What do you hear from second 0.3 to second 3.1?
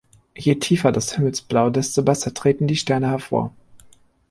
Je tiefer das Himmelsblau, desto besser treten die Sterne